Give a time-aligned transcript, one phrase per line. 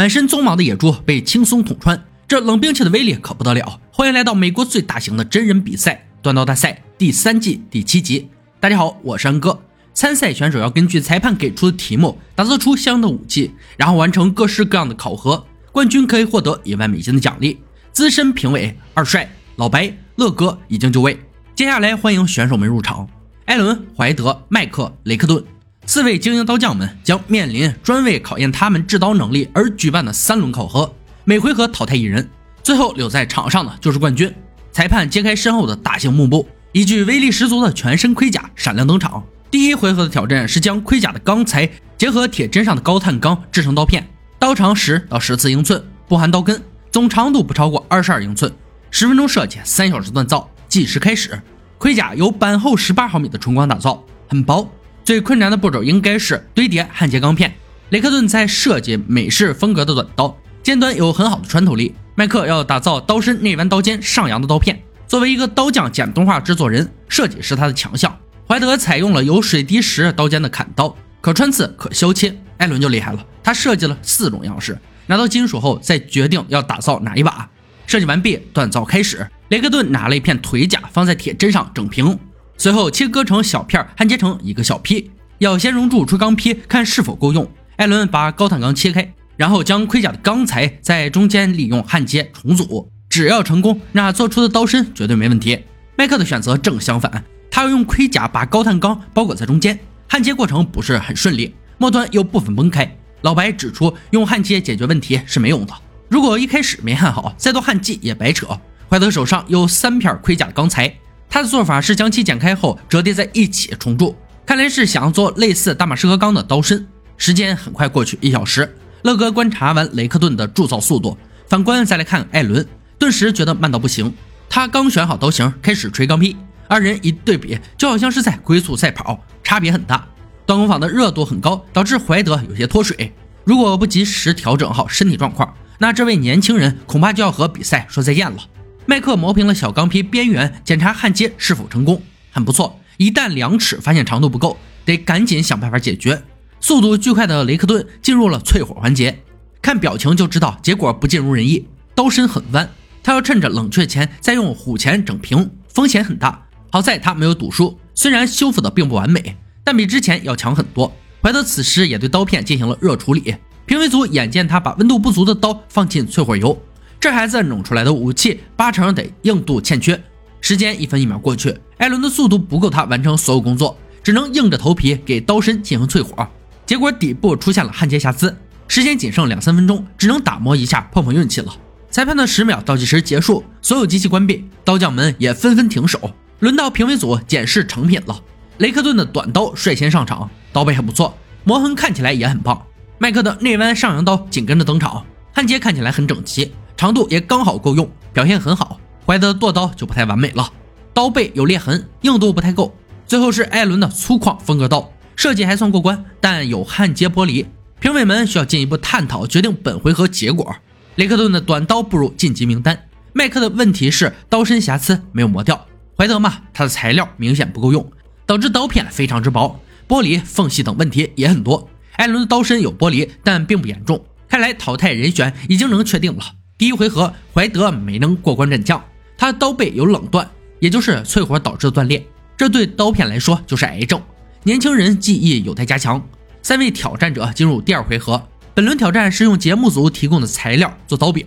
[0.00, 3.78] 满身鬃毛的野猪被轻松捅穿，这冷兵器的威力可不得了。
[3.92, 8.30] 欢迎来到美国最大型的真人比赛——断刀大赛第三季第七集。
[8.58, 9.60] 大家好，我是安哥。
[9.92, 15.44] 参赛选手要根据裁判给出的题目打造出相应的武器，然后完成各式各样的考核。
[15.70, 17.58] 冠军可以获得一万美金的奖励。
[17.92, 21.20] 资深评委二帅、老白、乐哥已经就位。
[21.54, 23.06] 接下来欢迎选手们入场。
[23.44, 25.44] 艾伦、怀德、麦克、雷克顿
[25.90, 30.94] 四位精英刀匠们将面临专为考验他们制刀能力而举办的三轮考核，
[31.24, 32.30] 每回合淘汰一人，
[32.62, 34.32] 最后留在场上的就是冠军。
[34.70, 39.20] 裁判揭开身后的大型幕布，一具威力十足的全身盔甲闪亮登场。
[39.50, 46.62] 第一回合的挑战是将盔甲的钢材结合铁砧上的高碳钢制成刀片，刀长十到十四英寸，不含刀根，
[46.92, 48.52] 总长度不超过二十二英寸。
[48.92, 51.42] 十分钟设计，三小时锻造，计时开始。
[51.78, 54.70] 盔甲由板厚十八毫米的纯钢打造，很薄。
[55.04, 57.54] 最困难的步骤应该是堆叠焊接钢片。
[57.90, 61.94] 雷克顿在设计美式风格的短刀，尖端有很好的穿透力。
[62.14, 64.80] 麦克要打造刀身内弯刀尖上扬的刀片。
[65.08, 68.16] 作为一个刀匠兼动画制作人，设计是他的强项。
[68.46, 72.36] 怀德采用了有水滴石刀尖的砍刀，可穿刺，可削切。
[72.58, 77.48] 艾伦就厉害了，他设计了四种样式，拿到金属后再决定要打造哪一把。
[77.86, 79.26] 设计完毕，锻造开始。
[79.48, 82.16] 雷克顿拿了一片腿甲放在铁砧上整平，
[82.60, 85.10] 随后切割成小片，焊接成一个小坯。
[85.38, 87.50] 要先熔铸出钢坯，看是否够用。
[87.76, 92.92] 艾伦把高碳钢切开，然后将盔甲的钢材在中间利用焊接重组。
[93.08, 95.58] 只要成功，那做出的刀身绝对没问题。
[95.96, 97.24] 麦克的选择正相反。
[97.50, 102.94] 他要用盔甲把高碳钢包裹在中间，焊接过程不是很顺利，末端有部分崩开。
[103.22, 105.72] 老白指出，用焊接解决问题是没用的，
[106.10, 108.46] 如果一开始没焊好，再多焊剂也白扯。
[108.90, 110.94] 怀德手上有三片盔甲的钢材，
[111.30, 116.84] 他的做法是将其剪开后折叠在一起重铸，看来是想要做类似大马士革钢的刀身。
[117.16, 121.16] 时间很快过去一小时，乐哥观察完雷克顿的铸造速度，
[121.48, 122.66] 反观再来看艾伦，
[122.98, 124.12] 顿时觉得慢到不行。
[124.48, 126.36] 他刚选好刀型，开始锤钢坯。
[126.66, 130.06] 二人一对比，就好像是在龟速赛跑，差别很大。
[130.46, 133.12] 锻工坊的热度很高，导致怀德有些脱水。
[133.44, 138.38] 如果不及时调整好身体状况，那这位年轻人恐怕就要和比赛说再见了。
[138.86, 142.80] 麦克磨平了小钢坯边缘，检查焊接是否成功，很不错。
[142.96, 146.22] 一旦量尺发现长度不够，得赶紧想办法解决。
[146.60, 149.22] 速度巨快的雷克顿进入了淬火环节，
[149.62, 151.66] 看表情就知道结果不尽如人意。
[151.94, 152.68] 刀身很弯，
[153.02, 156.46] 他要趁着冷却前再用虎钳整平，风险很大。
[156.70, 160.92] 好在他没有赌输，虽然修复的并不完美，但比之前要强很多。
[161.22, 163.34] 怀德此时也对刀片进行了热处理。
[163.66, 166.60] 评委组眼见他把温度不足的刀放进淬火油，
[167.00, 169.98] 这孩子弄出来的武器八成得硬度欠缺。
[170.42, 176.28] 时间一分一秒过去，艾伦的速度不够他完成所有工作，只能硬着头皮给刀身进行淬火。
[176.66, 178.36] 结果底部出现了焊接瑕疵，
[178.68, 181.56] 时间仅剩两三分钟，只能打磨一下碰碰运气了。
[181.90, 186.10] 裁判的十秒倒计时结束，所有机器关闭，刀匠们也纷纷停手。
[186.40, 188.22] 轮到评委组检视成品了。
[188.58, 192.62] 雷克顿的短刀率先上场，刀背很不错，磨痕看起来也很棒。
[192.98, 198.80] 麦克的内弯上扬刀紧跟着登场，焊接看起来很整齐，长度也刚好够用，表现很好。
[199.04, 200.50] 怀德的剁刀就不太完美了，
[200.94, 202.74] 刀背有裂痕，硬度不太够。
[203.06, 207.44] 最后是艾伦的粗犷风格刀，设计还算过关，但有焊接剥离。
[207.80, 210.56] 评委们需要进一步探讨，决定本回合结果。
[210.94, 215.66] 雷克顿的短刀步入晋级名单，麦克的问题是刀身瑕疵没有磨掉。
[215.98, 217.92] 怀德嘛，它的材料明显不够用，
[218.24, 221.68] 导致刀片非常之薄，玻璃缝隙等问题也很多。
[221.96, 224.02] 艾伦的刀身有玻璃，但并不严重。
[224.26, 226.22] 看来淘汰人选已经能确定了。
[226.60, 228.84] 第一回合，怀德没能过关斩将，
[229.16, 230.28] 他的刀背有冷断，
[230.58, 232.06] 也就是淬火导致的断裂，
[232.36, 233.98] 这对刀片来说就是癌症。
[234.42, 236.06] 年轻人技艺有待加强。
[236.42, 238.22] 三位挑战者进入第二回合，
[238.52, 241.24] 本轮挑战是用节目组提供的材料做刀柄，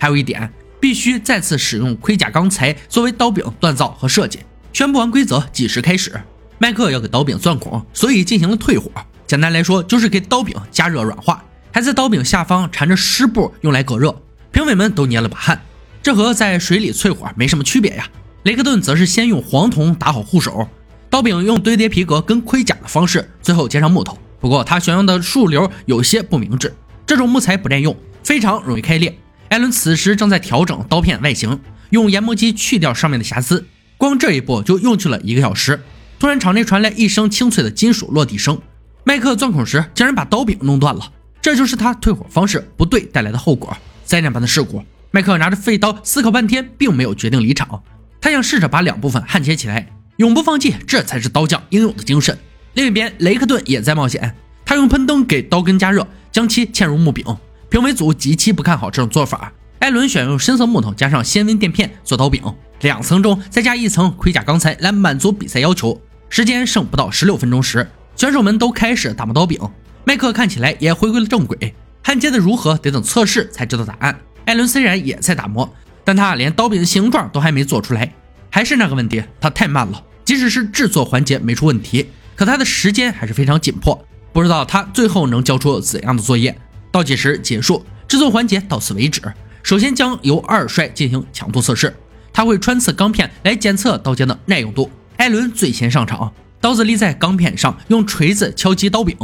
[0.00, 0.52] 还有一点。
[0.80, 4.40] 必须再次使用盔甲钢材作为刀柄锻造和设计。
[4.72, 6.20] 宣布完规则，计时开始。
[6.58, 8.90] 麦克要给刀柄钻孔，所以进行了退火。
[9.28, 14.12] 简单来说，就是给刀柄加热软化，还在刀柄下方缠着湿布用来隔热。
[14.52, 15.60] 评委们都捏了把汗，
[16.02, 18.06] 这和在水里淬火没什么区别呀。
[18.42, 20.68] 雷克顿则是先用黄铜打好护手，
[21.08, 24.18] 刀柄用堆叠皮革跟盔甲的方式，最后接上木头。
[24.40, 26.74] 不过他选用的树瘤有些不明智，
[27.06, 29.16] 这种木材不耐用，非常容易开裂。
[29.48, 31.58] 艾伦此时正在调整刀片外形，
[31.90, 33.66] 用研磨机去掉上面的瑕疵。
[33.96, 35.80] 光这一步就用去了一个小时。
[36.18, 38.60] 突然，场内传来一声清脆的金属落地声。
[39.04, 43.76] 麦克钻孔时竟然把刀柄弄断了，这就是他退火方式不对带来的后果。
[44.12, 44.84] 灾难般的事故。
[45.10, 47.82] 麦克拿着废刀思考半天，并没有决定离场。
[48.20, 49.88] 他想试着把两部分焊接起来，
[50.18, 52.36] 永不放弃，这才是刀匠应有的精神。
[52.74, 54.34] 另一边，雷克顿也在冒险。
[54.66, 57.24] 他用喷灯给刀根加热，将其嵌入木柄。
[57.70, 59.50] 评委组极其不看好这种做法。
[59.78, 62.42] 艾伦选用深色木头加上纤维垫片做刀柄，
[62.82, 65.98] 两层中再加一层盔甲钢材来满足比赛要求。
[66.28, 69.58] 时间剩不到十六分钟时，选手们都开始打磨刀柄。
[70.04, 74.18] 麦克看起来也回归了正轨，焊接的如何得等测试才知道答案。
[74.44, 75.72] 艾伦虽然也在打磨，
[76.04, 78.12] 但他连刀柄的形状都还没做出来。
[78.50, 80.02] 还是那个问题，他太慢了。
[80.24, 84.06] 即使是制作环节没出问题，可他的时间还是非常紧迫。
[84.32, 86.56] 不知道他最后能交出怎样的作业。
[86.90, 89.22] 倒计时结束，制作环节到此为止。
[89.62, 91.94] 首先将由二帅进行强度测试，
[92.32, 94.90] 他会穿刺钢片来检测刀尖的耐用度。
[95.16, 99.16] 艾伦最先上场，刀子立在钢片上，用锤子敲击刀柄，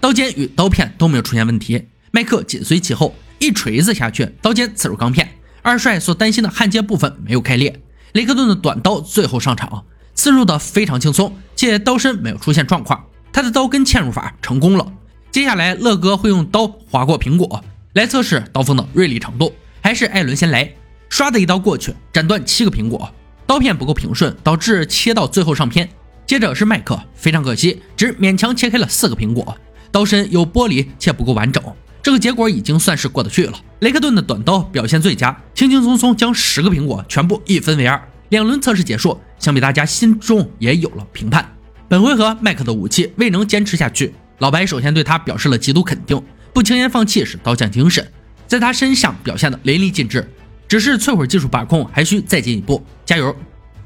[0.00, 1.88] 刀尖与刀片都没有出现问题。
[2.14, 5.26] 麦克紧随其后，一锤子下去，刀尖刺入钢片。
[5.62, 7.80] 二帅所担心的焊接部分没有开裂。
[8.12, 14.92] 雷克顿的短刀最后上场，刺入的非常轻松，且刀身没有出现状况，他的刀根嵌入法成功了。
[15.30, 17.64] 接下来，乐哥会用刀划过苹果
[17.94, 19.54] 来测试刀锋的锐利程度。
[19.80, 20.70] 还是艾伦先来，
[21.08, 23.10] 唰的一刀过去，斩断七个苹果。
[23.46, 25.88] 刀片不够平顺，导致切到最后上片。
[26.26, 29.56] 接着是麦克，非常可惜，只勉强切开了四个苹果，
[29.90, 31.62] 刀身有剥离且不够完整。
[32.02, 33.52] 这个结果已经算是过得去了。
[33.78, 38.00] 雷克顿的短刀表现最佳，轻轻松松将十个苹果全部一分为二。
[38.30, 41.48] 两轮测试结束，想必大家心中也有了评判。
[41.88, 46.20] 本回合麦克的武器未能坚持下去，老白首先对他表示了极度肯定，
[46.52, 48.04] 不轻言放弃是刀匠精神。
[48.48, 50.28] 在他身上表现的淋漓尽致，
[50.66, 53.34] 只是淬火技术把控还需再进一步，加油！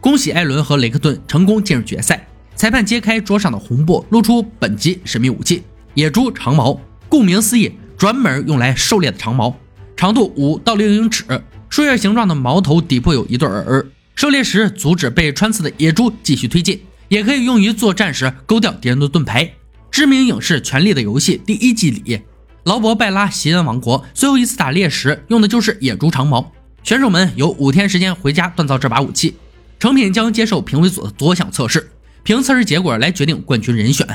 [0.00, 2.26] 恭喜艾伦和雷克顿成功进入决赛。
[2.54, 5.62] 裁判揭开桌上的红布，露出本集神秘武器——
[5.94, 6.80] 野猪长矛。
[7.08, 9.56] 顾名思义，专门用来狩猎的长矛，
[9.96, 11.24] 长度五到六英尺，
[11.70, 13.86] 树叶形状的矛头底部有一对耳。
[14.14, 19.50] 狩猎时阻止被穿刺的野猪继续推进，也可以用于作战时勾掉敌人的盾牌。
[19.90, 22.20] 知名影视《权力的游戏》第一季里。
[22.64, 26.52] 劳勃·拜拉席恩王国最后一次打猎时用的就是野猪长矛。
[26.82, 29.36] 选手们有五天时间回家锻造这把武器，
[29.78, 31.90] 成品将接受评委组的多项测试，
[32.22, 34.06] 凭测试结果来决定冠军人选。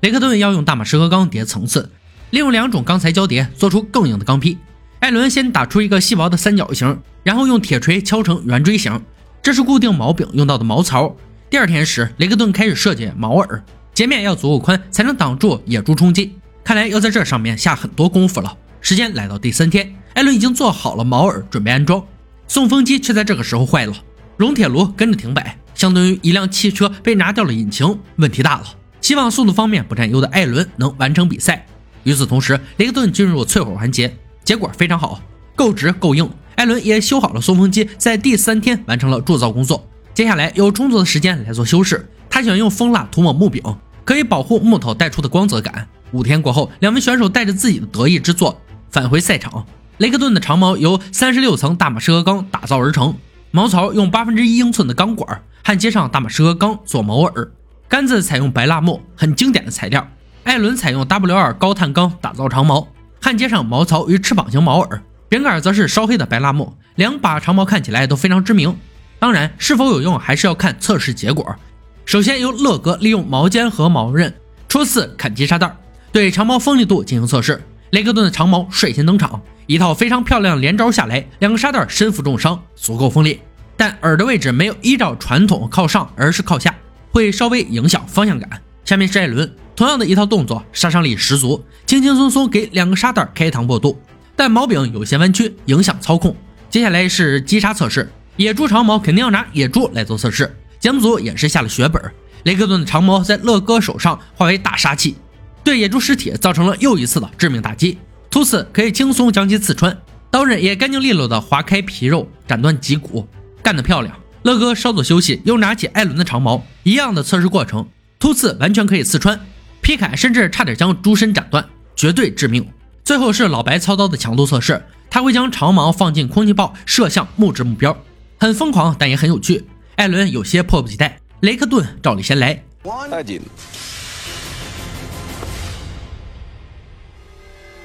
[0.00, 1.90] 雷克顿要用大马士革钢叠层次，
[2.30, 4.58] 利用两种钢材交叠做出更硬的钢坯。
[5.00, 9.00] 艾伦先打出一个细薄的三角形，然后用铁锤敲成圆锥形，
[9.42, 11.14] 这是固定矛柄用到的矛槽。
[11.48, 13.62] 第二天时，雷克顿开始设计矛耳，
[13.94, 16.36] 截面要足够宽，才能挡住野猪冲击。
[16.64, 18.56] 看来要在这上面下很多功夫了。
[18.80, 22.04] 时间来到第三天，艾伦已经做好了毛耳，准备安装。
[22.48, 23.94] 送风机却在这个时候坏了，
[24.36, 28.64] 熔铁炉跟着停摆，相当于一辆汽车被拿掉了引擎，问题大了。
[29.00, 31.66] 希望速度方面不占优的艾伦能完成比赛。
[32.06, 35.20] 与此同时，雷克顿进入淬火环节，结果非常好，
[35.56, 36.30] 够直够硬。
[36.54, 39.84] 艾伦也修好了送风机，在第三天完成了铸造工作。
[40.14, 43.60] 接下来有充足的时间来做修饰，他想用蜂蜡涂抹木柄，
[44.04, 45.88] 可以保护木头带出的光泽感。
[46.12, 49.66] 五天过后，两位选手带着自己的得意之作返回赛场。
[49.98, 53.16] 雷克顿的长矛由三十六层大马士革钢打造而成，
[53.50, 57.50] 矛槽用八分之一英寸的钢管焊接上大马士革钢做矛耳，
[57.88, 60.08] 杆子采用白蜡木，很经典的材料。
[60.46, 62.86] 艾伦采用 W 二高碳钢打造长矛，
[63.20, 66.72] 焊接上矛槽与翅膀型矛耳，柄杆则是烧黑的白蜡木。
[66.94, 68.78] 两把长矛看起来都非常知名，
[69.18, 71.56] 当然是否有用还是要看测试结果。
[72.04, 74.32] 首先由乐哥利用矛尖和矛刃
[74.68, 75.76] 初次砍击沙袋。
[76.12, 77.60] 对长矛锋利度进行测试，
[77.90, 83.40] 雷克顿的长矛率先登场，一套非常漂亮的连招下来，两个沙袋身负重伤，足够锋利，
[83.76, 86.72] 但耳的位置没有依照传统靠上，而是靠下，
[87.10, 88.48] 会稍微影响方向感。
[88.84, 94.00] 下面是艾伦，同样的一套动作，杀伤力十足，轻轻松松给两个沙袋开膛破肚，
[94.34, 96.34] 但矛柄有些弯曲，影响操控。
[96.70, 102.02] 接下来是击杀测试，野猪长矛肯定要拿野猪来做测试，节目组也是下了血本，
[102.44, 105.14] 雷克顿的长矛在乐哥手上化为大杀器。
[105.62, 107.98] 对野猪尸体造成了又一次的致命打击，
[108.30, 109.94] 突刺可以轻松将其刺穿，
[110.30, 113.28] 刀刃也干净利落的划开皮肉，斩断脊骨，
[113.62, 114.16] 干得漂亮。
[114.42, 117.86] 乐哥稍作休息，又拿起艾伦的长矛，一样的测试过程，
[118.18, 119.38] 突刺完全可以刺穿，
[119.86, 121.64] 劈砍甚至差点将猪身斩断，
[121.94, 122.68] 绝对致命。
[123.04, 127.96] 最后是老白操刀的强度测试，他会将长矛放进空气炮，射向木质目标，
[128.40, 129.64] 很疯狂，但也很有趣。
[129.94, 132.64] 艾伦有些迫不及待，雷克顿照例先来。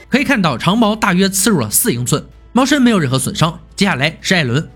[0.09, 3.59] 可以看到长矛大约刺入了四英寸，矛身没有任何损伤。
[3.75, 4.67] 接下来是艾伦，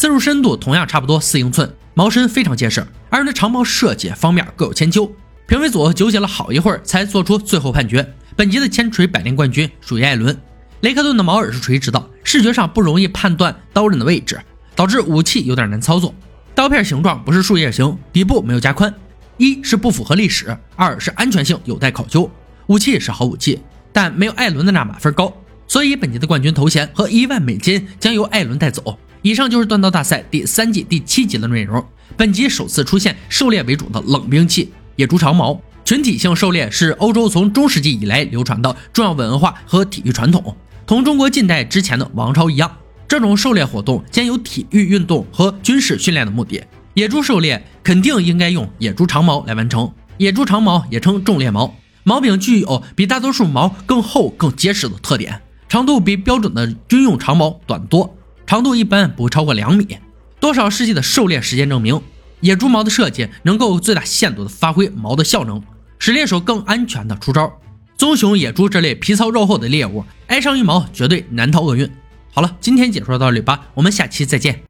[0.00, 2.82] 刺入深度同样差不多四英寸，矛身非常结实。
[3.10, 5.12] 二人的长矛设计方面各有千秋，
[5.46, 8.14] 评委组纠结了好一会儿才做出最后判决。
[8.34, 10.34] 本集的千锤百炼冠军属于艾伦。
[10.80, 14.40] 雷克顿的矛耳是垂直的，视觉上不容易判断刀刃的位置，
[14.74, 16.14] 导致武器有点难操作。
[16.54, 18.90] 刀片形状不是树叶形，底部没有加宽。
[19.36, 22.30] 一是不符合历史，二是安全性有待考究。
[22.68, 23.60] 武器是好武器，
[23.92, 25.30] 但没有艾伦的那满分高，
[25.68, 28.98] 所以本集的冠军头衔和一万美金将由艾伦带走。
[29.22, 31.84] 以上就是锻刀大赛第三季第七集的内容。
[32.16, 35.60] 本集首次出现狩猎为主的冷兵器野猪长矛。
[35.84, 42.70] 群体性狩猎是欧洲从中世纪以来流传的重要文化和体育传统，同中国近代之前的王朝一样，
[43.08, 46.62] 这种狩猎活动兼有体育运动和军事训练的目的。
[46.94, 49.92] 野猪狩猎肯定应该用野猪长矛来完成。
[50.18, 51.74] 野猪长矛也称重猎矛，
[52.04, 58.16] 矛柄具有比大多数矛更厚、更结实的特点，长度比标准的军用长矛短多，
[58.50, 59.96] 长度一般不会超过两米。
[60.40, 62.02] 多少世纪的狩猎实践证明，
[62.40, 65.62] 野猪毛的设计能够最大限度地发挥毛的效能。
[66.00, 67.60] 使猎手更安全的出招。
[67.96, 71.88] 棕熊、野猪这类皮糙肉厚的猎物，挨上一毛绝对难逃厄运。
[72.32, 74.58] 好了，今天解说到这里吧，我们下期再见。